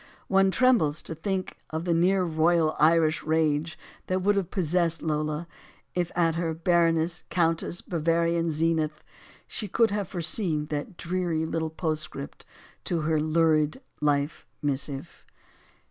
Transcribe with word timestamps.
One 0.29 0.49
trembles 0.49 1.03
to 1.03 1.13
think 1.13 1.57
of 1.69 1.85
the 1.85 1.93
near 1.93 2.23
royal 2.23 2.75
Irish 2.79 3.21
rage 3.21 3.77
that 4.07 4.23
would 4.23 4.35
have 4.35 4.49
possessed 4.49 5.03
Lola 5.03 5.47
if, 5.93 6.11
at 6.15 6.33
her 6.33 6.55
baroness 6.55 7.23
countess 7.29 7.81
Bavarian 7.81 8.49
zenith, 8.49 9.03
she 9.47 9.67
could 9.67 9.91
have 9.91 10.07
foreseen 10.07 10.65
that 10.71 10.97
dreary 10.97 11.45
little 11.45 11.69
postscript 11.69 12.47
to 12.85 13.01
her 13.01 13.19
lurid 13.19 13.79
life 14.01 14.47
missive. 14.59 15.23